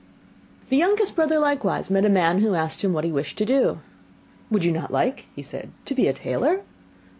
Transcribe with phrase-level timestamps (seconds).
[0.69, 3.81] The youngest brother likewise met a man who asked him what he wished to do.
[4.49, 6.61] 'Would not you like,' said he, 'to be a tailor?